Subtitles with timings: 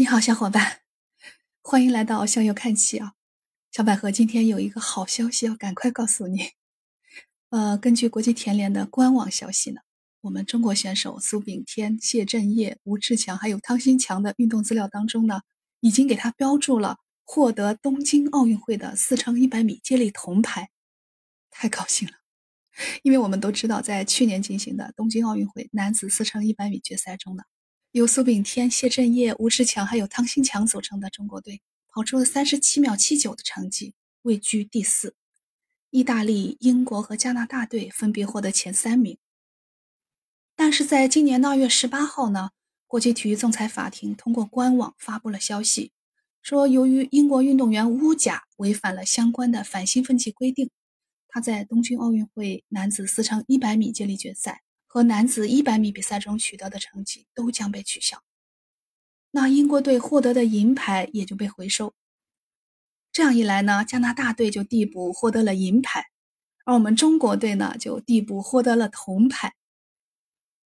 [0.00, 0.80] 你好，小伙伴，
[1.60, 3.12] 欢迎来到向右看齐啊！
[3.70, 6.52] 小百合今天有一个好消息要赶快告诉你。
[7.50, 9.82] 呃，根据国际田联的官网消息呢，
[10.22, 15.42] 我们中国选手苏炳添、谢震业、吴志强还有汤新强的运动资料当中呢，
[15.80, 20.70] 已经给他标注了获得东京奥运会的四乘一百米接力铜牌，
[21.50, 22.14] 太高兴了！
[23.02, 27.42] 因为我们都知道，在去年进行的东京奥运会男子四乘一百米决赛中呢。
[27.92, 35.16] 由苏炳添、谢震业、吴志强还有汤新强组成的中国队，跑出了三十七秒七九的成绩，位居第四。
[35.90, 39.18] 意大利、英国和加拿大队分别获得前三名。
[40.54, 42.50] 但是在今年的二月十八号呢，
[42.86, 45.90] 国际体育仲裁法庭通过官网发布了消息，
[46.42, 50.70] 说由于英国运动员乌贾违反了相关的反兴奋剂规定，
[51.26, 54.62] 他在东京奥运会男子四乘一百米接力决赛。
[54.92, 58.24] 和男子一百米比赛中取得的成绩都将被取消，
[59.30, 61.94] 那英国队获得的银牌也就被回收。
[63.12, 66.06] 这样一来呢，加拿大队就递补获得了银牌，
[66.64, 69.54] 而我们中国队呢就递补获得了铜牌。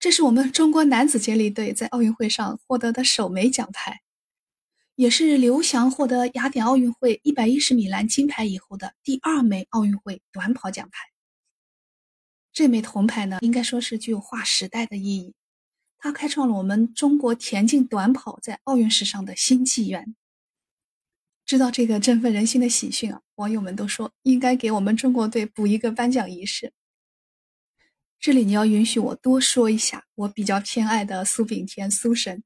[0.00, 4.00] 这是我们中国男子接力队在奥运会上获得的首枚奖牌，
[4.94, 11.10] 也是刘翔获得雅典奥运会一百一十米栏金牌以后的第二枚奥运会短跑奖牌。
[12.58, 15.32] 这枚铜牌呢，应该说是具有划时代的意义，
[15.96, 20.16] 它开创了我们中国田径短跑在奥运史上的新纪元。
[21.46, 26.72] 知道这个振奋人心的喜讯啊，网友们都说应该给我们中国队补一个颁奖仪式。
[28.18, 32.42] 这里你要允许我多说一下，我比较偏爱的苏炳添苏神。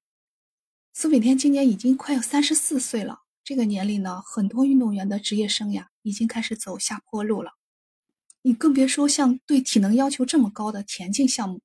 [0.92, 7.52] 苏炳添今年已经快要三十四岁了，这个年龄呢，很多运动员的职业生涯已经开始走下坡路了。
[8.42, 11.60] 你更别说像对体能要求这么高的田径项目，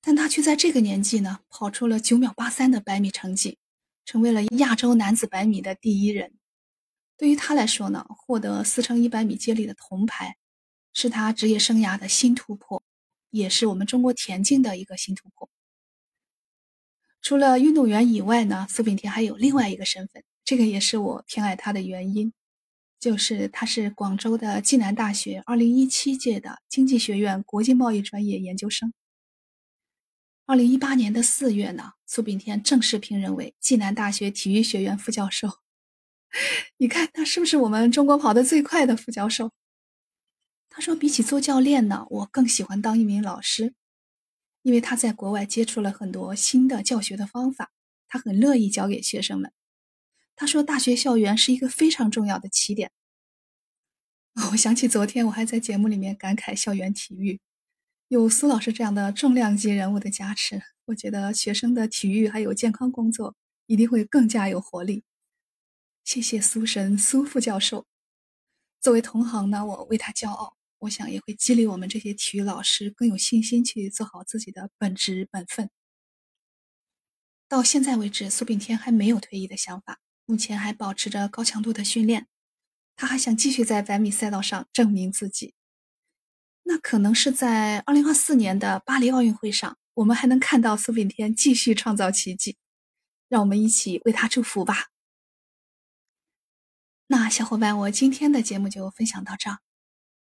[0.00, 3.58] 但他却在这个年纪呢，跑出了九秒八三的百米成绩，
[4.04, 6.32] 成为了亚洲男子百米的第一人。
[7.18, 10.36] 对于他来说呢，获得四乘一百米接力的铜牌，
[10.94, 12.82] 是他职业生涯的新突破，
[13.30, 15.48] 也是我们中国田径的一个新突破。
[17.20, 22.32] 除了运动员以外呢，苏炳添还有另外一个身份，这个也是我偏爱他的原因。
[23.02, 28.92] 就是他是广州的暨南大学二零一七届的经济学院国际贸易专业研究生。
[30.46, 35.48] 二零一八年的四月呢，苏炳添正式聘任为暨南大学体育学院副教授。
[36.78, 39.50] 你看他是不是我们中国跑得最快的副教授？
[40.70, 43.74] 他说，比起做教练呢，我更喜欢当一名老师，
[44.62, 47.72] 因为他在国外接触了很多新的教学的方法，
[48.06, 49.52] 他很乐意教给学生们。
[50.42, 52.90] 他说：“大学校园是一个非常重要的起点。
[54.50, 57.40] ”我想起昨天我还在节目里面感慨校园体育，
[58.08, 63.36] 有苏老师这样的重量级人物的加持，我觉得学生的体育还有健康工作
[63.66, 65.04] 一定会更加有活力。
[66.02, 67.86] 谢谢苏神苏副教授，
[68.80, 70.56] 作为同行呢，我为他骄傲。
[70.80, 75.70] 我想也会激励我们这些体育老师更有信心去做好自己的本职本分。
[77.46, 80.00] 到现在为止，苏炳添还没有退役的想法。
[80.24, 82.26] 目前还保持着高强度的训练，
[82.96, 85.54] 他还想继续在百米赛道上证明自己。
[86.64, 92.56] 那可能是在二零二四年的巴黎奥运会上，我们还能看到苏炳添继续创造奇迹。
[93.28, 94.88] 让我们一起为他祝福吧。
[97.06, 99.60] 那小伙伴，我今天的节目就分享到这儿，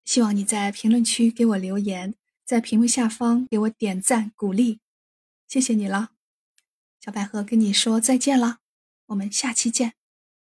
[0.06, 2.16] 希望你在评论区给我留言，
[2.46, 4.80] 在屏幕下方给我点赞鼓励，
[5.50, 6.12] 谢谢你了。
[7.02, 8.63] 小百合跟你说再见了。
[9.14, 10.03] 我们下期见。